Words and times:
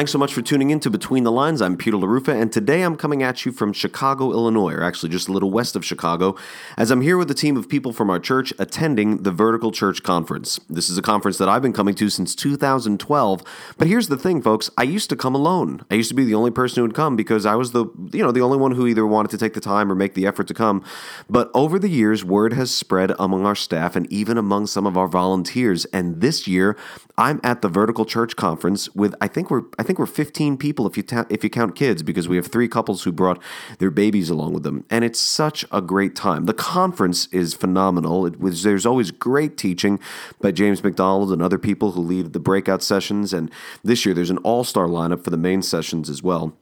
thanks 0.00 0.12
so 0.12 0.18
much 0.18 0.32
for 0.32 0.40
tuning 0.40 0.70
in 0.70 0.80
to 0.80 0.88
Between 0.88 1.24
the 1.24 1.30
Lines. 1.30 1.60
I'm 1.60 1.76
Peter 1.76 1.98
LaRufa, 1.98 2.28
and 2.40 2.50
today 2.50 2.80
I'm 2.80 2.96
coming 2.96 3.22
at 3.22 3.44
you 3.44 3.52
from 3.52 3.74
Chicago, 3.74 4.32
Illinois, 4.32 4.72
or 4.72 4.82
actually 4.82 5.10
just 5.10 5.28
a 5.28 5.32
little 5.32 5.50
west 5.50 5.76
of 5.76 5.84
Chicago, 5.84 6.36
as 6.78 6.90
I'm 6.90 7.02
here 7.02 7.18
with 7.18 7.30
a 7.30 7.34
team 7.34 7.54
of 7.54 7.68
people 7.68 7.92
from 7.92 8.08
our 8.08 8.18
church 8.18 8.50
attending 8.58 9.24
the 9.24 9.30
Vertical 9.30 9.70
Church 9.70 10.02
Conference. 10.02 10.58
This 10.70 10.88
is 10.88 10.96
a 10.96 11.02
conference 11.02 11.36
that 11.36 11.50
I've 11.50 11.60
been 11.60 11.74
coming 11.74 11.94
to 11.96 12.08
since 12.08 12.34
2012. 12.34 13.42
But 13.76 13.88
here's 13.88 14.08
the 14.08 14.16
thing, 14.16 14.40
folks 14.40 14.70
I 14.78 14.84
used 14.84 15.10
to 15.10 15.16
come 15.16 15.34
alone. 15.34 15.84
I 15.90 15.96
used 15.96 16.08
to 16.08 16.14
be 16.14 16.24
the 16.24 16.34
only 16.34 16.50
person 16.50 16.76
who 16.76 16.84
would 16.84 16.96
come 16.96 17.14
because 17.14 17.44
I 17.44 17.56
was 17.56 17.72
the, 17.72 17.84
you 18.10 18.24
know, 18.24 18.32
the 18.32 18.40
only 18.40 18.56
one 18.56 18.72
who 18.72 18.86
either 18.86 19.06
wanted 19.06 19.32
to 19.32 19.38
take 19.38 19.52
the 19.52 19.60
time 19.60 19.92
or 19.92 19.94
make 19.94 20.14
the 20.14 20.26
effort 20.26 20.46
to 20.46 20.54
come. 20.54 20.82
But 21.28 21.50
over 21.52 21.78
the 21.78 21.90
years, 21.90 22.24
word 22.24 22.54
has 22.54 22.74
spread 22.74 23.12
among 23.18 23.44
our 23.44 23.54
staff 23.54 23.96
and 23.96 24.10
even 24.10 24.38
among 24.38 24.68
some 24.68 24.86
of 24.86 24.96
our 24.96 25.08
volunteers. 25.08 25.84
And 25.92 26.22
this 26.22 26.48
year, 26.48 26.74
I'm 27.18 27.38
at 27.44 27.60
the 27.60 27.68
Vertical 27.68 28.06
Church 28.06 28.34
Conference 28.34 28.88
with, 28.94 29.14
I 29.20 29.28
think 29.28 29.50
we're 29.50 29.64
I 29.78 29.82
think 29.89 29.89
we're 29.98 30.06
15 30.06 30.56
people 30.56 30.86
if 30.86 30.96
you 30.96 31.02
ta- 31.02 31.26
if 31.28 31.44
you 31.44 31.50
count 31.50 31.74
kids 31.74 32.02
because 32.02 32.28
we 32.28 32.36
have 32.36 32.46
three 32.46 32.68
couples 32.68 33.02
who 33.02 33.12
brought 33.12 33.42
their 33.78 33.90
babies 33.90 34.30
along 34.30 34.52
with 34.52 34.62
them, 34.62 34.84
and 34.90 35.04
it's 35.04 35.20
such 35.20 35.64
a 35.70 35.80
great 35.80 36.14
time. 36.14 36.44
The 36.44 36.54
conference 36.54 37.26
is 37.28 37.54
phenomenal. 37.54 38.26
It 38.26 38.40
was 38.40 38.62
there's 38.62 38.86
always 38.86 39.10
great 39.10 39.56
teaching 39.56 39.98
by 40.40 40.52
James 40.52 40.82
MacDonald 40.82 41.32
and 41.32 41.42
other 41.42 41.58
people 41.58 41.92
who 41.92 42.00
lead 42.00 42.32
the 42.32 42.40
breakout 42.40 42.82
sessions, 42.82 43.32
and 43.32 43.50
this 43.82 44.04
year 44.04 44.14
there's 44.14 44.30
an 44.30 44.38
all 44.38 44.64
star 44.64 44.86
lineup 44.86 45.24
for 45.24 45.30
the 45.30 45.36
main 45.36 45.62
sessions 45.62 46.08
as 46.08 46.22
well. 46.22 46.56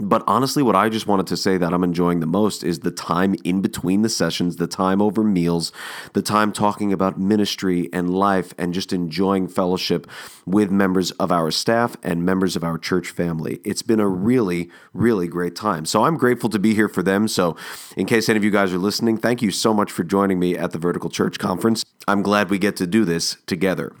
But 0.00 0.24
honestly, 0.26 0.60
what 0.60 0.74
I 0.74 0.88
just 0.88 1.06
wanted 1.06 1.28
to 1.28 1.36
say 1.36 1.56
that 1.56 1.72
I'm 1.72 1.84
enjoying 1.84 2.18
the 2.18 2.26
most 2.26 2.64
is 2.64 2.80
the 2.80 2.90
time 2.90 3.36
in 3.44 3.60
between 3.60 4.02
the 4.02 4.08
sessions, 4.08 4.56
the 4.56 4.66
time 4.66 5.00
over 5.00 5.22
meals, 5.22 5.70
the 6.14 6.22
time 6.22 6.50
talking 6.50 6.92
about 6.92 7.20
ministry 7.20 7.88
and 7.92 8.12
life, 8.12 8.54
and 8.58 8.74
just 8.74 8.92
enjoying 8.92 9.46
fellowship 9.46 10.08
with 10.46 10.68
members 10.68 11.12
of 11.12 11.30
our 11.30 11.52
staff 11.52 11.96
and 12.02 12.24
members 12.24 12.56
of 12.56 12.64
our 12.64 12.76
church 12.76 13.10
family. 13.10 13.60
It's 13.62 13.82
been 13.82 14.00
a 14.00 14.08
really, 14.08 14.68
really 14.92 15.28
great 15.28 15.54
time. 15.54 15.86
So 15.86 16.02
I'm 16.02 16.16
grateful 16.16 16.50
to 16.50 16.58
be 16.58 16.74
here 16.74 16.88
for 16.88 17.04
them. 17.04 17.28
So, 17.28 17.56
in 17.96 18.06
case 18.06 18.28
any 18.28 18.36
of 18.36 18.42
you 18.42 18.50
guys 18.50 18.72
are 18.72 18.78
listening, 18.78 19.16
thank 19.16 19.42
you 19.42 19.52
so 19.52 19.72
much 19.72 19.92
for 19.92 20.02
joining 20.02 20.40
me 20.40 20.58
at 20.58 20.72
the 20.72 20.78
Vertical 20.78 21.08
Church 21.08 21.38
Conference. 21.38 21.84
I'm 22.08 22.22
glad 22.22 22.50
we 22.50 22.58
get 22.58 22.74
to 22.76 22.86
do 22.88 23.04
this 23.04 23.36
together. 23.46 23.92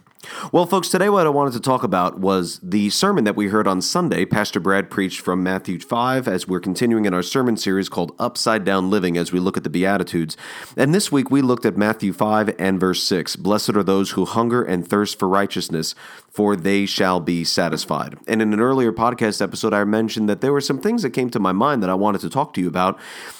Well, 0.52 0.66
folks, 0.66 0.88
today 0.88 1.08
what 1.08 1.26
I 1.26 1.30
wanted 1.30 1.52
to 1.54 1.60
talk 1.60 1.82
about 1.82 2.18
was 2.18 2.60
the 2.62 2.90
sermon 2.90 3.24
that 3.24 3.36
we 3.36 3.48
heard 3.48 3.66
on 3.66 3.82
Sunday. 3.82 4.24
Pastor 4.24 4.60
Brad 4.60 4.90
preached 4.90 5.20
from 5.20 5.42
Matthew 5.42 5.78
5 5.78 6.28
as 6.28 6.46
we're 6.46 6.60
continuing 6.60 7.04
in 7.04 7.14
our 7.14 7.22
sermon 7.22 7.56
series 7.56 7.88
called 7.88 8.14
Upside 8.18 8.64
Down 8.64 8.90
Living 8.90 9.16
as 9.16 9.32
we 9.32 9.40
look 9.40 9.56
at 9.56 9.64
the 9.64 9.70
Beatitudes. 9.70 10.36
And 10.76 10.94
this 10.94 11.10
week 11.10 11.30
we 11.30 11.42
looked 11.42 11.66
at 11.66 11.76
Matthew 11.76 12.12
5 12.12 12.54
and 12.58 12.78
verse 12.78 13.02
6 13.02 13.36
Blessed 13.36 13.70
are 13.70 13.82
those 13.82 14.12
who 14.12 14.24
hunger 14.24 14.62
and 14.62 14.86
thirst 14.86 15.18
for 15.18 15.28
righteousness, 15.28 15.94
for 16.30 16.56
they 16.56 16.86
shall 16.86 17.20
be 17.20 17.44
satisfied. 17.44 18.16
And 18.26 18.40
in 18.40 18.52
an 18.52 18.60
earlier 18.60 18.92
podcast 18.92 19.42
episode, 19.42 19.74
I 19.74 19.84
mentioned 19.84 20.28
that 20.28 20.40
there 20.40 20.52
were 20.52 20.60
some 20.60 20.80
things 20.80 21.02
that 21.02 21.10
came 21.10 21.30
to 21.30 21.40
my 21.40 21.52
mind 21.52 21.82
that 21.82 21.90
I 21.90 21.94
wanted 21.94 22.20
to 22.22 22.30
talk 22.30 22.54
to 22.54 22.60
you 22.60 22.68
about. 22.68 22.98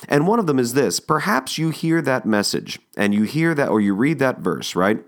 And 0.08 0.26
one 0.26 0.38
of 0.38 0.46
them 0.46 0.58
is 0.58 0.74
this 0.74 1.00
perhaps 1.00 1.58
you 1.58 1.70
hear 1.70 2.02
that 2.02 2.26
message 2.26 2.78
and 2.96 3.14
you 3.14 3.22
hear 3.22 3.54
that 3.54 3.68
or 3.68 3.80
you 3.80 3.94
read 3.94 4.18
that 4.18 4.38
verse, 4.38 4.76
right? 4.76 5.04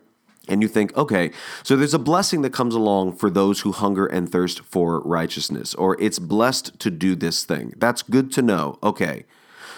And 0.49 0.63
you 0.63 0.69
think, 0.69 0.97
okay, 0.97 1.33
so 1.63 1.77
there's 1.77 1.95
a 1.95 1.99
blessing 1.99 2.43
that 2.43 2.53
comes 2.53 2.75
along 2.75 3.17
for 3.17 3.31
those 3.31 3.61
who 3.61 3.73
hunger 3.73 4.07
and 4.07 4.31
thirst 4.31 4.61
for 4.61 5.01
righteousness, 5.01 5.75
or 5.75 6.01
it's 6.01 6.19
blessed 6.19 6.79
to 6.81 6.91
do 6.91 7.15
this 7.15 7.45
thing. 7.45 7.75
That's 7.77 8.03
good 8.03 8.33
to 8.33 8.43
know. 8.43 8.79
Okay. 8.83 9.25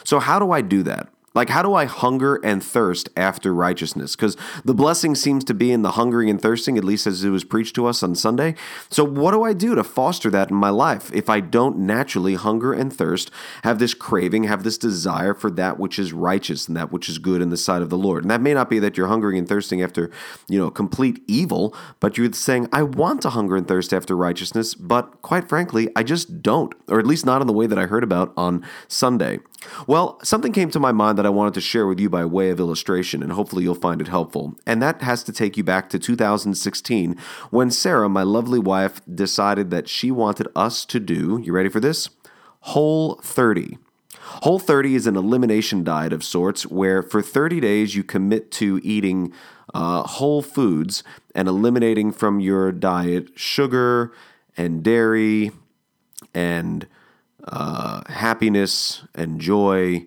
So, 0.04 0.20
how 0.20 0.38
do 0.38 0.52
I 0.52 0.60
do 0.60 0.82
that? 0.84 1.08
Like, 1.38 1.50
how 1.50 1.62
do 1.62 1.72
I 1.72 1.84
hunger 1.84 2.40
and 2.42 2.60
thirst 2.60 3.10
after 3.16 3.54
righteousness? 3.54 4.16
Because 4.16 4.36
the 4.64 4.74
blessing 4.74 5.14
seems 5.14 5.44
to 5.44 5.54
be 5.54 5.70
in 5.70 5.82
the 5.82 5.92
hungering 5.92 6.28
and 6.28 6.42
thirsting, 6.42 6.76
at 6.76 6.82
least 6.82 7.06
as 7.06 7.22
it 7.22 7.30
was 7.30 7.44
preached 7.44 7.76
to 7.76 7.86
us 7.86 8.02
on 8.02 8.16
Sunday. 8.16 8.56
So, 8.90 9.04
what 9.04 9.30
do 9.30 9.44
I 9.44 9.52
do 9.52 9.76
to 9.76 9.84
foster 9.84 10.30
that 10.30 10.50
in 10.50 10.56
my 10.56 10.70
life 10.70 11.12
if 11.14 11.30
I 11.30 11.38
don't 11.38 11.78
naturally 11.78 12.34
hunger 12.34 12.72
and 12.72 12.92
thirst, 12.92 13.30
have 13.62 13.78
this 13.78 13.94
craving, 13.94 14.44
have 14.44 14.64
this 14.64 14.76
desire 14.76 15.32
for 15.32 15.48
that 15.52 15.78
which 15.78 15.96
is 16.00 16.12
righteous 16.12 16.66
and 16.66 16.76
that 16.76 16.90
which 16.90 17.08
is 17.08 17.18
good 17.18 17.40
in 17.40 17.50
the 17.50 17.56
sight 17.56 17.82
of 17.82 17.88
the 17.88 17.96
Lord? 17.96 18.24
And 18.24 18.32
that 18.32 18.40
may 18.40 18.52
not 18.52 18.68
be 18.68 18.80
that 18.80 18.96
you're 18.96 19.06
hungering 19.06 19.38
and 19.38 19.48
thirsting 19.48 19.80
after, 19.80 20.10
you 20.48 20.58
know, 20.58 20.72
complete 20.72 21.22
evil, 21.28 21.72
but 22.00 22.18
you're 22.18 22.32
saying, 22.32 22.68
I 22.72 22.82
want 22.82 23.22
to 23.22 23.30
hunger 23.30 23.54
and 23.54 23.68
thirst 23.68 23.94
after 23.94 24.16
righteousness, 24.16 24.74
but 24.74 25.22
quite 25.22 25.48
frankly, 25.48 25.88
I 25.94 26.02
just 26.02 26.42
don't, 26.42 26.74
or 26.88 26.98
at 26.98 27.06
least 27.06 27.24
not 27.24 27.40
in 27.40 27.46
the 27.46 27.52
way 27.52 27.68
that 27.68 27.78
I 27.78 27.86
heard 27.86 28.02
about 28.02 28.32
on 28.36 28.66
Sunday. 28.88 29.38
Well, 29.86 30.18
something 30.22 30.52
came 30.52 30.70
to 30.70 30.80
my 30.80 30.92
mind 30.92 31.18
that 31.18 31.26
I 31.26 31.30
wanted 31.30 31.54
to 31.54 31.60
share 31.60 31.86
with 31.86 31.98
you 31.98 32.08
by 32.08 32.24
way 32.24 32.50
of 32.50 32.60
illustration, 32.60 33.22
and 33.22 33.32
hopefully 33.32 33.64
you'll 33.64 33.74
find 33.74 34.00
it 34.00 34.08
helpful. 34.08 34.56
And 34.66 34.80
that 34.82 35.02
has 35.02 35.22
to 35.24 35.32
take 35.32 35.56
you 35.56 35.64
back 35.64 35.90
to 35.90 35.98
2016 35.98 37.16
when 37.50 37.70
Sarah, 37.70 38.08
my 38.08 38.22
lovely 38.22 38.58
wife, 38.58 39.00
decided 39.12 39.70
that 39.70 39.88
she 39.88 40.10
wanted 40.10 40.48
us 40.54 40.84
to 40.86 41.00
do, 41.00 41.40
you 41.42 41.52
ready 41.52 41.68
for 41.68 41.80
this? 41.80 42.10
Whole 42.60 43.16
30. 43.16 43.78
Whole 44.42 44.58
30 44.58 44.94
is 44.94 45.06
an 45.06 45.16
elimination 45.16 45.82
diet 45.82 46.12
of 46.12 46.22
sorts 46.22 46.64
where 46.64 47.02
for 47.02 47.22
30 47.22 47.60
days 47.60 47.96
you 47.96 48.04
commit 48.04 48.50
to 48.52 48.80
eating 48.84 49.32
uh, 49.74 50.02
whole 50.02 50.42
foods 50.42 51.02
and 51.34 51.48
eliminating 51.48 52.12
from 52.12 52.38
your 52.38 52.70
diet 52.70 53.30
sugar 53.36 54.12
and 54.56 54.82
dairy 54.82 55.50
and 56.34 56.86
uh, 57.52 58.02
happiness 58.10 59.02
and 59.14 59.40
joy 59.40 60.06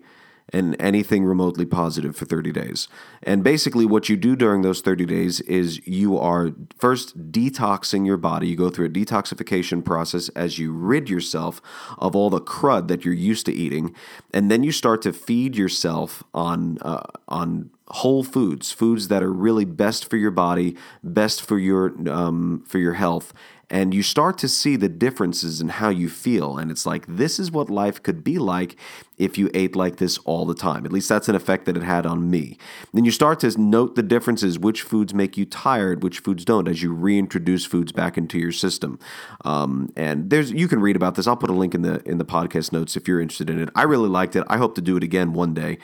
and 0.52 0.76
anything 0.80 1.24
remotely 1.24 1.64
positive 1.64 2.14
for 2.14 2.26
30 2.26 2.52
days. 2.52 2.88
And 3.22 3.42
basically, 3.42 3.86
what 3.86 4.08
you 4.08 4.16
do 4.16 4.36
during 4.36 4.62
those 4.62 4.82
30 4.82 5.06
days 5.06 5.40
is 5.42 5.84
you 5.86 6.18
are 6.18 6.50
first 6.78 7.32
detoxing 7.32 8.06
your 8.06 8.18
body. 8.18 8.48
You 8.48 8.56
go 8.56 8.68
through 8.68 8.86
a 8.86 8.90
detoxification 8.90 9.84
process 9.84 10.28
as 10.30 10.58
you 10.58 10.72
rid 10.72 11.08
yourself 11.08 11.62
of 11.98 12.14
all 12.14 12.28
the 12.28 12.40
crud 12.40 12.88
that 12.88 13.04
you're 13.04 13.14
used 13.14 13.46
to 13.46 13.52
eating, 13.52 13.94
and 14.34 14.50
then 14.50 14.62
you 14.62 14.72
start 14.72 15.00
to 15.02 15.12
feed 15.12 15.56
yourself 15.56 16.22
on 16.34 16.78
uh, 16.82 17.02
on 17.28 17.70
whole 17.88 18.24
foods, 18.24 18.72
foods 18.72 19.08
that 19.08 19.22
are 19.22 19.32
really 19.32 19.64
best 19.64 20.08
for 20.08 20.16
your 20.16 20.30
body, 20.30 20.76
best 21.02 21.42
for 21.42 21.58
your 21.58 21.94
um, 22.10 22.64
for 22.66 22.78
your 22.78 22.94
health, 22.94 23.32
and 23.72 23.94
you 23.94 24.02
start 24.02 24.36
to 24.36 24.48
see 24.48 24.76
the 24.76 24.88
differences 24.90 25.62
in 25.62 25.70
how 25.70 25.88
you 25.88 26.10
feel. 26.10 26.58
And 26.58 26.70
it's 26.70 26.84
like, 26.84 27.06
this 27.08 27.38
is 27.38 27.50
what 27.50 27.70
life 27.70 28.02
could 28.02 28.22
be 28.22 28.38
like 28.38 28.76
if 29.16 29.38
you 29.38 29.50
ate 29.54 29.74
like 29.74 29.96
this 29.96 30.18
all 30.18 30.44
the 30.44 30.54
time. 30.54 30.84
At 30.84 30.92
least 30.92 31.08
that's 31.08 31.28
an 31.28 31.34
effect 31.34 31.64
that 31.64 31.76
it 31.78 31.82
had 31.82 32.04
on 32.04 32.30
me. 32.30 32.58
Then 32.92 33.06
you 33.06 33.10
start 33.10 33.40
to 33.40 33.58
note 33.58 33.94
the 33.94 34.02
differences, 34.02 34.58
which 34.58 34.82
foods 34.82 35.14
make 35.14 35.38
you 35.38 35.46
tired, 35.46 36.02
which 36.02 36.18
foods 36.18 36.44
don't, 36.44 36.68
as 36.68 36.82
you 36.82 36.92
reintroduce 36.92 37.64
foods 37.64 37.92
back 37.92 38.18
into 38.18 38.38
your 38.38 38.52
system. 38.52 38.98
Um, 39.42 39.90
and 39.96 40.28
there's 40.28 40.52
you 40.52 40.68
can 40.68 40.80
read 40.80 40.94
about 40.94 41.14
this. 41.14 41.26
I'll 41.26 41.36
put 41.36 41.48
a 41.48 41.54
link 41.54 41.74
in 41.74 41.80
the 41.80 42.06
in 42.06 42.18
the 42.18 42.26
podcast 42.26 42.72
notes 42.72 42.94
if 42.94 43.08
you're 43.08 43.22
interested 43.22 43.48
in 43.48 43.58
it. 43.58 43.70
I 43.74 43.84
really 43.84 44.10
liked 44.10 44.36
it. 44.36 44.44
I 44.48 44.58
hope 44.58 44.74
to 44.74 44.82
do 44.82 44.98
it 44.98 45.02
again 45.02 45.32
one 45.32 45.54
day. 45.54 45.78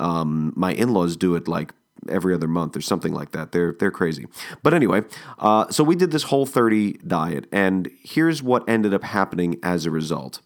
Um, 0.00 0.54
my 0.56 0.72
in-laws 0.72 1.18
do 1.18 1.34
it 1.34 1.46
like 1.46 1.74
every 2.08 2.34
other 2.34 2.48
month 2.48 2.76
or 2.76 2.80
something 2.80 3.12
like 3.12 3.32
that. 3.32 3.52
They're 3.52 3.72
they're 3.78 3.90
crazy. 3.90 4.26
But 4.62 4.74
anyway, 4.74 5.02
uh, 5.38 5.70
so 5.70 5.84
we 5.84 5.96
did 5.96 6.10
this 6.10 6.24
whole 6.24 6.46
30 6.46 6.94
diet, 7.06 7.46
and 7.52 7.90
here's 8.02 8.42
what 8.42 8.68
ended 8.68 8.94
up 8.94 9.04
happening 9.04 9.58
as 9.62 9.86
a 9.86 9.90
result. 9.90 10.40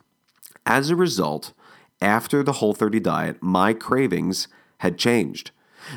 As 0.67 0.91
a 0.91 0.97
result, 0.97 1.53
after 2.01 2.43
the 2.43 2.55
whole 2.55 2.75
30 2.75 3.01
diet, 3.01 3.43
my 3.43 3.73
cravings 3.73 4.49
had 4.79 4.99
changed. 4.99 5.51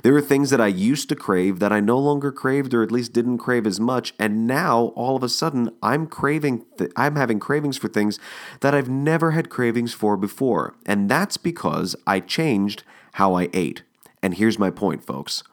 There 0.03 0.13
were 0.13 0.21
things 0.21 0.49
that 0.51 0.61
I 0.61 0.67
used 0.67 1.09
to 1.09 1.15
crave 1.15 1.59
that 1.59 1.73
I 1.73 1.79
no 1.79 1.97
longer 1.97 2.31
craved 2.31 2.73
or 2.73 2.83
at 2.83 2.91
least 2.91 3.13
didn't 3.13 3.39
crave 3.39 3.67
as 3.67 3.79
much 3.79 4.13
and 4.17 4.47
now 4.47 4.93
all 4.95 5.15
of 5.15 5.23
a 5.23 5.29
sudden 5.29 5.71
I'm 5.81 6.07
craving 6.07 6.65
th- 6.77 6.91
I'm 6.95 7.15
having 7.15 7.39
cravings 7.39 7.77
for 7.77 7.87
things 7.87 8.19
that 8.61 8.73
I've 8.73 8.89
never 8.89 9.31
had 9.31 9.49
cravings 9.49 9.93
for 9.93 10.15
before 10.15 10.75
and 10.85 11.09
that's 11.09 11.37
because 11.37 11.95
I 12.07 12.19
changed 12.19 12.83
how 13.13 13.33
I 13.33 13.49
ate. 13.53 13.83
And 14.23 14.35
here's 14.35 14.59
my 14.59 14.69
point 14.69 15.03
folks. 15.03 15.43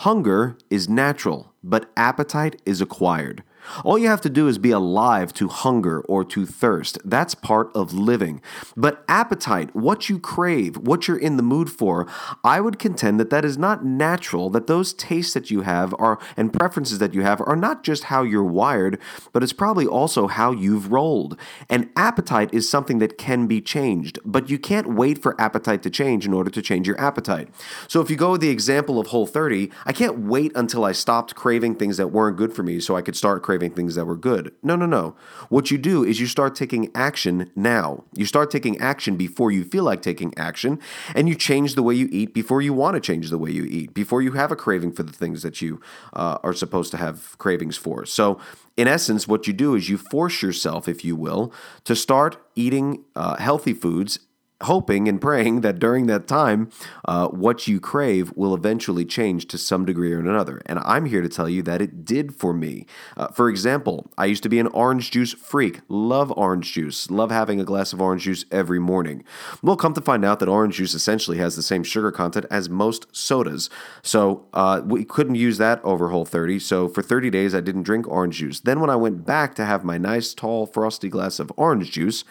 Hunger 0.00 0.58
is 0.68 0.90
natural, 0.90 1.54
but 1.64 1.90
appetite 1.96 2.60
is 2.66 2.82
acquired. 2.82 3.42
All 3.84 3.98
you 3.98 4.08
have 4.08 4.20
to 4.22 4.30
do 4.30 4.48
is 4.48 4.58
be 4.58 4.70
alive 4.70 5.32
to 5.34 5.48
hunger 5.48 6.00
or 6.02 6.24
to 6.24 6.46
thirst. 6.46 6.98
That's 7.04 7.34
part 7.34 7.70
of 7.74 7.92
living. 7.92 8.40
But 8.76 9.04
appetite, 9.08 9.74
what 9.74 10.08
you 10.08 10.18
crave, 10.18 10.76
what 10.76 11.08
you're 11.08 11.18
in 11.18 11.36
the 11.36 11.42
mood 11.42 11.70
for, 11.70 12.06
I 12.44 12.60
would 12.60 12.78
contend 12.78 13.18
that 13.20 13.30
that 13.30 13.44
is 13.44 13.58
not 13.58 13.84
natural, 13.84 14.50
that 14.50 14.66
those 14.66 14.92
tastes 14.92 15.34
that 15.34 15.50
you 15.50 15.62
have 15.62 15.94
are 15.98 16.18
and 16.36 16.52
preferences 16.52 16.98
that 16.98 17.14
you 17.14 17.22
have 17.22 17.40
are 17.40 17.56
not 17.56 17.82
just 17.82 18.04
how 18.04 18.22
you're 18.22 18.44
wired, 18.44 19.00
but 19.32 19.42
it's 19.42 19.52
probably 19.52 19.86
also 19.86 20.26
how 20.26 20.52
you've 20.52 20.92
rolled. 20.92 21.38
And 21.68 21.90
appetite 21.96 22.52
is 22.52 22.68
something 22.68 22.98
that 22.98 23.18
can 23.18 23.46
be 23.46 23.60
changed, 23.60 24.18
but 24.24 24.50
you 24.50 24.58
can't 24.58 24.94
wait 24.94 25.22
for 25.22 25.40
appetite 25.40 25.82
to 25.82 25.90
change 25.90 26.26
in 26.26 26.32
order 26.32 26.50
to 26.50 26.62
change 26.62 26.86
your 26.86 27.00
appetite. 27.00 27.48
So 27.88 28.00
if 28.00 28.10
you 28.10 28.16
go 28.16 28.32
with 28.32 28.40
the 28.40 28.50
example 28.50 28.98
of 28.98 29.08
Whole 29.08 29.26
30, 29.26 29.70
I 29.84 29.92
can't 29.92 30.18
wait 30.20 30.52
until 30.54 30.84
I 30.84 30.92
stopped 30.92 31.34
craving 31.34 31.76
things 31.76 31.96
that 31.96 32.08
weren't 32.08 32.36
good 32.36 32.54
for 32.54 32.62
me 32.62 32.80
so 32.80 32.96
I 32.96 33.02
could 33.02 33.16
start 33.16 33.42
craving 33.42 33.55
craving 33.56 33.74
things 33.74 33.94
that 33.94 34.04
were 34.04 34.16
good. 34.16 34.52
No, 34.62 34.76
no, 34.76 34.84
no. 34.84 35.16
What 35.48 35.70
you 35.70 35.78
do 35.78 36.04
is 36.04 36.20
you 36.20 36.26
start 36.26 36.54
taking 36.54 36.90
action 36.94 37.50
now. 37.56 38.04
You 38.14 38.26
start 38.26 38.50
taking 38.50 38.78
action 38.78 39.16
before 39.16 39.50
you 39.50 39.64
feel 39.64 39.84
like 39.84 40.02
taking 40.02 40.36
action, 40.36 40.78
and 41.14 41.26
you 41.26 41.34
change 41.34 41.74
the 41.74 41.82
way 41.82 41.94
you 41.94 42.08
eat 42.12 42.34
before 42.34 42.60
you 42.60 42.74
want 42.74 42.96
to 42.96 43.00
change 43.00 43.30
the 43.30 43.38
way 43.38 43.50
you 43.50 43.64
eat, 43.64 43.94
before 43.94 44.20
you 44.20 44.32
have 44.32 44.52
a 44.52 44.56
craving 44.56 44.92
for 44.92 45.04
the 45.04 45.12
things 45.12 45.42
that 45.42 45.62
you 45.62 45.80
uh, 46.12 46.36
are 46.42 46.52
supposed 46.52 46.90
to 46.90 46.98
have 46.98 47.36
cravings 47.38 47.78
for. 47.78 48.04
So, 48.04 48.38
in 48.76 48.88
essence, 48.88 49.26
what 49.26 49.46
you 49.46 49.54
do 49.54 49.74
is 49.74 49.88
you 49.88 49.96
force 49.96 50.42
yourself, 50.42 50.86
if 50.86 51.02
you 51.02 51.16
will, 51.16 51.50
to 51.84 51.96
start 51.96 52.36
eating 52.54 53.04
uh, 53.14 53.36
healthy 53.36 53.72
foods 53.72 54.18
hoping 54.62 55.06
and 55.06 55.20
praying 55.20 55.60
that 55.60 55.78
during 55.78 56.06
that 56.06 56.26
time, 56.26 56.70
uh, 57.04 57.28
what 57.28 57.68
you 57.68 57.78
crave 57.78 58.32
will 58.34 58.54
eventually 58.54 59.04
change 59.04 59.46
to 59.46 59.58
some 59.58 59.84
degree 59.84 60.12
or 60.12 60.18
another. 60.18 60.62
And 60.66 60.78
I'm 60.80 61.04
here 61.06 61.22
to 61.22 61.28
tell 61.28 61.48
you 61.48 61.62
that 61.62 61.82
it 61.82 62.04
did 62.04 62.34
for 62.34 62.54
me. 62.54 62.86
Uh, 63.16 63.28
for 63.28 63.50
example, 63.50 64.10
I 64.16 64.24
used 64.24 64.42
to 64.44 64.48
be 64.48 64.58
an 64.58 64.68
orange 64.68 65.10
juice 65.10 65.34
freak, 65.34 65.80
love 65.88 66.32
orange 66.36 66.72
juice, 66.72 67.10
love 67.10 67.30
having 67.30 67.60
a 67.60 67.64
glass 67.64 67.92
of 67.92 68.00
orange 68.00 68.22
juice 68.22 68.44
every 68.50 68.78
morning. 68.78 69.24
Well, 69.62 69.76
come 69.76 69.94
to 69.94 70.00
find 70.00 70.24
out 70.24 70.40
that 70.40 70.48
orange 70.48 70.76
juice 70.76 70.94
essentially 70.94 71.38
has 71.38 71.54
the 71.54 71.62
same 71.62 71.84
sugar 71.84 72.10
content 72.10 72.46
as 72.50 72.70
most 72.70 73.06
sodas. 73.14 73.68
So 74.02 74.46
uh, 74.54 74.80
we 74.84 75.04
couldn't 75.04 75.34
use 75.34 75.58
that 75.58 75.84
over 75.84 76.08
Whole 76.08 76.24
30. 76.24 76.58
So 76.60 76.88
for 76.88 77.02
30 77.02 77.28
days, 77.30 77.54
I 77.54 77.60
didn't 77.60 77.82
drink 77.82 78.08
orange 78.08 78.38
juice. 78.38 78.60
Then 78.60 78.80
when 78.80 78.90
I 78.90 78.96
went 78.96 79.26
back 79.26 79.54
to 79.56 79.66
have 79.66 79.84
my 79.84 79.98
nice, 79.98 80.32
tall, 80.32 80.66
frosty 80.66 81.08
glass 81.08 81.38
of 81.38 81.52
orange 81.56 81.90
juice, 81.90 82.24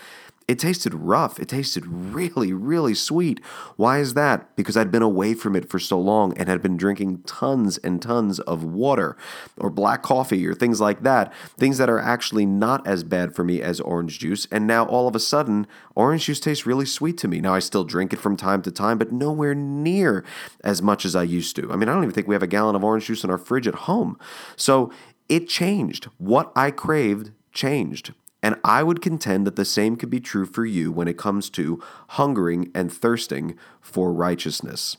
it 0.47 0.59
tasted 0.59 0.93
rough. 0.93 1.39
It 1.39 1.47
tasted 1.47 1.87
really, 1.87 2.53
really 2.53 2.93
sweet. 2.93 3.43
Why 3.77 3.97
is 3.97 4.13
that? 4.13 4.55
Because 4.55 4.77
I'd 4.77 4.91
been 4.91 5.01
away 5.01 5.33
from 5.33 5.55
it 5.55 5.69
for 5.69 5.79
so 5.79 5.99
long 5.99 6.37
and 6.37 6.47
had 6.47 6.61
been 6.61 6.77
drinking 6.77 7.23
tons 7.25 7.79
and 7.79 7.99
tons 7.99 8.39
of 8.41 8.63
water 8.63 9.17
or 9.57 9.71
black 9.71 10.03
coffee 10.03 10.45
or 10.45 10.53
things 10.53 10.79
like 10.79 11.01
that. 11.01 11.33
Things 11.57 11.79
that 11.79 11.89
are 11.89 11.99
actually 11.99 12.45
not 12.45 12.85
as 12.85 13.03
bad 13.03 13.33
for 13.33 13.43
me 13.43 13.59
as 13.59 13.79
orange 13.81 14.19
juice. 14.19 14.47
And 14.51 14.67
now 14.67 14.85
all 14.85 15.07
of 15.07 15.15
a 15.15 15.19
sudden, 15.19 15.65
orange 15.95 16.25
juice 16.25 16.39
tastes 16.39 16.67
really 16.67 16.85
sweet 16.85 17.17
to 17.19 17.27
me. 17.27 17.41
Now 17.41 17.55
I 17.55 17.59
still 17.59 17.83
drink 17.83 18.13
it 18.13 18.19
from 18.19 18.37
time 18.37 18.61
to 18.63 18.71
time, 18.71 18.99
but 18.99 19.11
nowhere 19.11 19.55
near 19.55 20.23
as 20.63 20.79
much 20.79 21.05
as 21.05 21.15
I 21.15 21.23
used 21.23 21.55
to. 21.55 21.71
I 21.71 21.75
mean, 21.75 21.89
I 21.89 21.93
don't 21.93 22.03
even 22.03 22.13
think 22.13 22.27
we 22.27 22.35
have 22.35 22.43
a 22.43 22.47
gallon 22.47 22.75
of 22.75 22.83
orange 22.83 23.05
juice 23.07 23.23
in 23.23 23.31
our 23.31 23.39
fridge 23.39 23.67
at 23.67 23.75
home. 23.75 24.19
So 24.55 24.91
it 25.27 25.49
changed. 25.49 26.05
What 26.19 26.51
I 26.55 26.69
craved 26.69 27.31
changed. 27.51 28.13
And 28.45 28.57
I 28.63 28.83
would 28.83 29.01
contend 29.01 29.47
that 29.47 29.55
the 29.55 29.65
same 29.65 29.95
could 29.95 30.11
be 30.11 30.19
true 30.19 30.45
for 30.45 30.67
you 30.67 30.91
when 30.91 31.07
it 31.07 31.17
comes 31.17 31.49
to 31.49 31.81
hungering 32.09 32.69
and 32.75 32.93
thirsting 32.93 33.57
for 33.81 34.13
righteousness. 34.13 34.97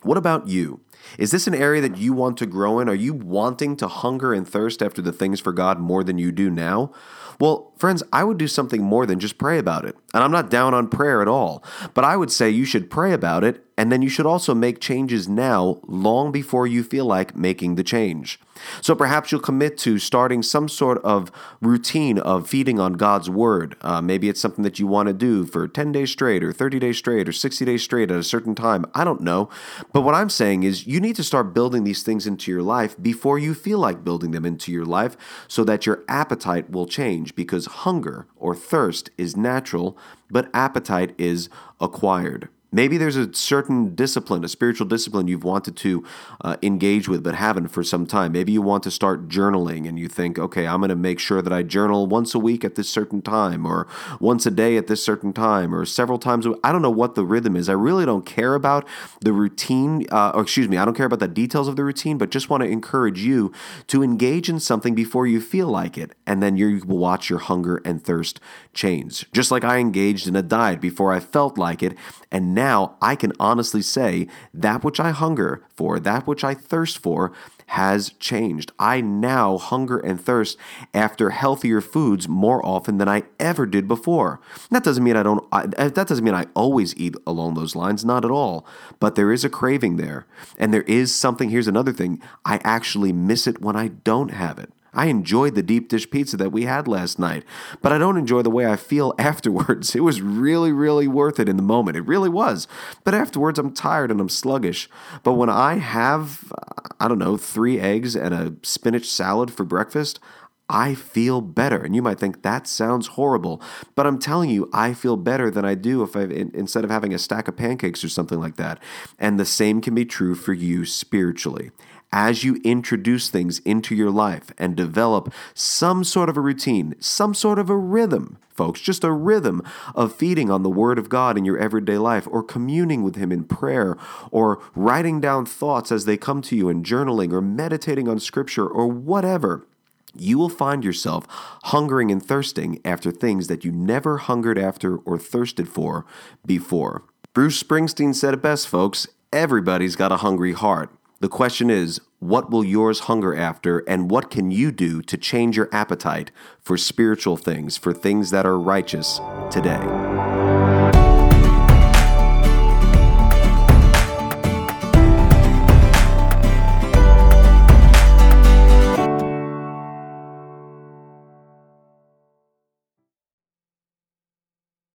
What 0.00 0.16
about 0.16 0.48
you? 0.48 0.80
Is 1.18 1.30
this 1.30 1.46
an 1.46 1.54
area 1.54 1.82
that 1.82 1.98
you 1.98 2.14
want 2.14 2.38
to 2.38 2.46
grow 2.46 2.80
in? 2.80 2.88
Are 2.88 2.94
you 2.94 3.12
wanting 3.12 3.76
to 3.76 3.88
hunger 3.88 4.32
and 4.32 4.48
thirst 4.48 4.82
after 4.82 5.02
the 5.02 5.12
things 5.12 5.38
for 5.38 5.52
God 5.52 5.78
more 5.78 6.02
than 6.02 6.16
you 6.16 6.32
do 6.32 6.48
now? 6.48 6.90
Well, 7.38 7.67
friends, 7.78 8.02
I 8.12 8.24
would 8.24 8.38
do 8.38 8.48
something 8.48 8.82
more 8.82 9.06
than 9.06 9.20
just 9.20 9.38
pray 9.38 9.58
about 9.58 9.84
it. 9.84 9.96
And 10.14 10.24
I'm 10.24 10.32
not 10.32 10.50
down 10.50 10.74
on 10.74 10.88
prayer 10.88 11.20
at 11.20 11.28
all. 11.28 11.62
But 11.94 12.04
I 12.04 12.16
would 12.16 12.32
say 12.32 12.50
you 12.50 12.64
should 12.64 12.90
pray 12.90 13.12
about 13.12 13.44
it, 13.44 13.64
and 13.76 13.92
then 13.92 14.02
you 14.02 14.08
should 14.08 14.26
also 14.26 14.54
make 14.54 14.80
changes 14.80 15.28
now, 15.28 15.80
long 15.86 16.32
before 16.32 16.66
you 16.66 16.82
feel 16.82 17.04
like 17.04 17.36
making 17.36 17.76
the 17.76 17.84
change. 17.84 18.40
So 18.80 18.94
perhaps 18.96 19.30
you'll 19.30 19.40
commit 19.40 19.78
to 19.78 19.98
starting 19.98 20.42
some 20.42 20.68
sort 20.68 20.98
of 21.04 21.30
routine 21.60 22.18
of 22.18 22.48
feeding 22.48 22.80
on 22.80 22.94
God's 22.94 23.30
Word. 23.30 23.76
Uh, 23.80 24.00
maybe 24.00 24.28
it's 24.28 24.40
something 24.40 24.64
that 24.64 24.80
you 24.80 24.88
want 24.88 25.06
to 25.06 25.12
do 25.12 25.44
for 25.44 25.68
10 25.68 25.92
days 25.92 26.10
straight, 26.10 26.42
or 26.42 26.52
30 26.52 26.80
days 26.80 26.98
straight, 26.98 27.28
or 27.28 27.32
60 27.32 27.64
days 27.64 27.82
straight 27.84 28.10
at 28.10 28.18
a 28.18 28.24
certain 28.24 28.56
time. 28.56 28.84
I 28.94 29.04
don't 29.04 29.20
know. 29.20 29.48
But 29.92 30.00
what 30.00 30.16
I'm 30.16 30.30
saying 30.30 30.64
is 30.64 30.86
you 30.86 31.00
need 31.00 31.14
to 31.16 31.22
start 31.22 31.54
building 31.54 31.84
these 31.84 32.02
things 32.02 32.26
into 32.26 32.50
your 32.50 32.62
life 32.62 33.00
before 33.00 33.38
you 33.38 33.54
feel 33.54 33.78
like 33.78 34.02
building 34.02 34.32
them 34.32 34.44
into 34.44 34.72
your 34.72 34.86
life 34.86 35.16
so 35.46 35.62
that 35.64 35.86
your 35.86 36.02
appetite 36.08 36.70
will 36.70 36.86
change 36.86 37.36
because 37.36 37.67
hunger 37.68 38.26
or 38.36 38.54
thirst 38.54 39.10
is 39.16 39.36
natural, 39.36 39.96
but 40.30 40.50
appetite 40.52 41.14
is 41.18 41.48
acquired. 41.80 42.48
Maybe 42.70 42.98
there's 42.98 43.16
a 43.16 43.32
certain 43.32 43.94
discipline, 43.94 44.44
a 44.44 44.48
spiritual 44.48 44.86
discipline 44.86 45.26
you've 45.26 45.44
wanted 45.44 45.74
to 45.78 46.04
uh, 46.42 46.56
engage 46.62 47.08
with 47.08 47.22
but 47.22 47.34
haven't 47.34 47.68
for 47.68 47.82
some 47.82 48.06
time. 48.06 48.32
Maybe 48.32 48.52
you 48.52 48.60
want 48.60 48.82
to 48.82 48.90
start 48.90 49.28
journaling 49.28 49.88
and 49.88 49.98
you 49.98 50.06
think, 50.06 50.38
okay, 50.38 50.66
I'm 50.66 50.80
going 50.80 50.90
to 50.90 50.96
make 50.96 51.18
sure 51.18 51.40
that 51.40 51.52
I 51.52 51.62
journal 51.62 52.06
once 52.06 52.34
a 52.34 52.38
week 52.38 52.64
at 52.64 52.74
this 52.74 52.90
certain 52.90 53.22
time 53.22 53.64
or 53.64 53.88
once 54.20 54.44
a 54.44 54.50
day 54.50 54.76
at 54.76 54.86
this 54.86 55.02
certain 55.02 55.32
time 55.32 55.74
or 55.74 55.86
several 55.86 56.18
times. 56.18 56.46
I 56.62 56.70
don't 56.70 56.82
know 56.82 56.90
what 56.90 57.14
the 57.14 57.24
rhythm 57.24 57.56
is. 57.56 57.70
I 57.70 57.72
really 57.72 58.04
don't 58.04 58.26
care 58.26 58.54
about 58.54 58.86
the 59.20 59.32
routine, 59.32 60.06
uh, 60.12 60.32
or 60.34 60.42
excuse 60.42 60.68
me, 60.68 60.76
I 60.76 60.84
don't 60.84 60.94
care 60.94 61.06
about 61.06 61.20
the 61.20 61.28
details 61.28 61.68
of 61.68 61.76
the 61.76 61.84
routine, 61.84 62.18
but 62.18 62.30
just 62.30 62.50
want 62.50 62.62
to 62.62 62.68
encourage 62.68 63.20
you 63.20 63.50
to 63.86 64.02
engage 64.02 64.50
in 64.50 64.60
something 64.60 64.94
before 64.94 65.26
you 65.26 65.40
feel 65.40 65.68
like 65.68 65.96
it. 65.96 66.12
And 66.26 66.42
then 66.42 66.58
you 66.58 66.82
will 66.86 66.98
watch 66.98 67.30
your 67.30 67.38
hunger 67.38 67.80
and 67.84 68.04
thirst 68.04 68.40
change. 68.74 69.30
Just 69.32 69.50
like 69.50 69.64
I 69.64 69.78
engaged 69.78 70.28
in 70.28 70.36
a 70.36 70.42
diet 70.42 70.82
before 70.82 71.14
I 71.14 71.20
felt 71.20 71.56
like 71.56 71.82
it. 71.82 71.96
And 72.30 72.57
now 72.58 72.96
I 73.00 73.14
can 73.14 73.32
honestly 73.38 73.82
say 73.82 74.26
that 74.52 74.82
which 74.82 74.98
I 74.98 75.10
hunger 75.10 75.62
for, 75.76 76.00
that 76.00 76.26
which 76.26 76.42
I 76.42 76.54
thirst 76.54 76.98
for, 76.98 77.32
has 77.68 78.10
changed. 78.18 78.72
I 78.78 79.00
now 79.02 79.58
hunger 79.58 79.98
and 79.98 80.18
thirst 80.20 80.56
after 80.94 81.30
healthier 81.30 81.80
foods 81.82 82.26
more 82.26 82.64
often 82.64 82.96
than 82.98 83.08
I 83.08 83.24
ever 83.38 83.66
did 83.66 83.86
before. 83.86 84.40
That 84.70 84.82
doesn't 84.84 85.04
mean 85.04 85.16
I 85.16 85.22
don't 85.22 85.46
I, 85.52 85.66
that 85.66 86.08
doesn't 86.08 86.24
mean 86.24 86.34
I 86.34 86.46
always 86.54 86.96
eat 86.96 87.14
along 87.26 87.54
those 87.54 87.76
lines, 87.76 88.04
not 88.04 88.24
at 88.24 88.30
all. 88.30 88.66
But 88.98 89.14
there 89.14 89.30
is 89.30 89.44
a 89.44 89.50
craving 89.50 89.96
there. 89.96 90.26
And 90.56 90.72
there 90.72 90.82
is 90.82 91.14
something 91.14 91.50
here's 91.50 91.68
another 91.68 91.92
thing. 91.92 92.22
I 92.44 92.58
actually 92.64 93.12
miss 93.12 93.46
it 93.46 93.60
when 93.60 93.76
I 93.76 93.88
don't 93.88 94.30
have 94.30 94.58
it. 94.58 94.72
I 94.92 95.06
enjoyed 95.06 95.54
the 95.54 95.62
deep 95.62 95.88
dish 95.88 96.10
pizza 96.10 96.36
that 96.38 96.52
we 96.52 96.64
had 96.64 96.88
last 96.88 97.18
night, 97.18 97.44
but 97.82 97.92
I 97.92 97.98
don't 97.98 98.16
enjoy 98.16 98.42
the 98.42 98.50
way 98.50 98.66
I 98.66 98.76
feel 98.76 99.14
afterwards. 99.18 99.94
It 99.94 100.00
was 100.00 100.20
really, 100.20 100.72
really 100.72 101.08
worth 101.08 101.38
it 101.38 101.48
in 101.48 101.56
the 101.56 101.62
moment. 101.62 101.96
It 101.96 102.02
really 102.02 102.28
was. 102.28 102.66
But 103.04 103.14
afterwards, 103.14 103.58
I'm 103.58 103.72
tired 103.72 104.10
and 104.10 104.20
I'm 104.20 104.28
sluggish. 104.28 104.88
But 105.22 105.34
when 105.34 105.50
I 105.50 105.74
have, 105.74 106.52
I 107.00 107.08
don't 107.08 107.18
know, 107.18 107.36
three 107.36 107.78
eggs 107.78 108.16
and 108.16 108.34
a 108.34 108.54
spinach 108.62 109.08
salad 109.08 109.52
for 109.52 109.64
breakfast, 109.64 110.20
I 110.68 110.94
feel 110.94 111.40
better. 111.40 111.78
And 111.78 111.94
you 111.94 112.02
might 112.02 112.20
think 112.20 112.42
that 112.42 112.66
sounds 112.66 113.08
horrible, 113.08 113.62
but 113.94 114.06
I'm 114.06 114.18
telling 114.18 114.50
you, 114.50 114.68
I 114.72 114.92
feel 114.92 115.16
better 115.16 115.50
than 115.50 115.64
I 115.64 115.74
do 115.74 116.02
if 116.02 116.14
I 116.14 116.22
instead 116.22 116.84
of 116.84 116.90
having 116.90 117.14
a 117.14 117.18
stack 117.18 117.48
of 117.48 117.56
pancakes 117.56 118.04
or 118.04 118.10
something 118.10 118.38
like 118.38 118.56
that. 118.56 118.78
And 119.18 119.40
the 119.40 119.46
same 119.46 119.80
can 119.80 119.94
be 119.94 120.04
true 120.04 120.34
for 120.34 120.52
you 120.52 120.84
spiritually 120.84 121.70
as 122.12 122.44
you 122.44 122.60
introduce 122.64 123.28
things 123.28 123.58
into 123.60 123.94
your 123.94 124.10
life 124.10 124.52
and 124.56 124.76
develop 124.76 125.32
some 125.54 126.04
sort 126.04 126.28
of 126.28 126.36
a 126.36 126.40
routine, 126.40 126.94
some 127.00 127.34
sort 127.34 127.58
of 127.58 127.68
a 127.68 127.76
rhythm, 127.76 128.38
folks, 128.50 128.80
just 128.80 129.04
a 129.04 129.12
rhythm 129.12 129.62
of 129.94 130.14
feeding 130.14 130.50
on 130.50 130.62
the 130.62 130.70
Word 130.70 130.98
of 130.98 131.08
God 131.08 131.36
in 131.36 131.44
your 131.44 131.58
everyday 131.58 131.98
life, 131.98 132.26
or 132.30 132.42
communing 132.42 133.02
with 133.02 133.16
Him 133.16 133.30
in 133.30 133.44
prayer, 133.44 133.96
or 134.30 134.60
writing 134.74 135.20
down 135.20 135.44
thoughts 135.44 135.92
as 135.92 136.04
they 136.04 136.16
come 136.16 136.42
to 136.42 136.56
you 136.56 136.68
in 136.68 136.82
journaling, 136.82 137.32
or 137.32 137.42
meditating 137.42 138.08
on 138.08 138.18
Scripture, 138.18 138.66
or 138.66 138.88
whatever. 138.88 139.66
You 140.14 140.38
will 140.38 140.48
find 140.48 140.84
yourself 140.84 141.26
hungering 141.64 142.10
and 142.10 142.24
thirsting 142.24 142.80
after 142.84 143.12
things 143.12 143.46
that 143.48 143.64
you 143.64 143.70
never 143.70 144.16
hungered 144.16 144.58
after 144.58 144.96
or 144.96 145.18
thirsted 145.18 145.68
for 145.68 146.06
before. 146.44 147.04
Bruce 147.34 147.62
Springsteen 147.62 148.14
said 148.14 148.34
it 148.34 148.42
best, 148.42 148.66
folks 148.66 149.06
everybody's 149.32 149.96
got 149.96 150.12
a 150.12 150.18
hungry 150.18 150.52
heart. 150.52 150.90
The 151.20 151.28
question 151.28 151.68
is, 151.68 152.00
what 152.20 152.50
will 152.50 152.62
yours 152.62 153.00
hunger 153.00 153.34
after, 153.34 153.80
and 153.80 154.08
what 154.08 154.30
can 154.30 154.52
you 154.52 154.70
do 154.70 155.02
to 155.02 155.16
change 155.16 155.56
your 155.56 155.68
appetite 155.72 156.30
for 156.60 156.76
spiritual 156.76 157.36
things, 157.36 157.76
for 157.76 157.92
things 157.92 158.30
that 158.30 158.46
are 158.46 158.58
righteous 158.58 159.20
today? 159.50 160.07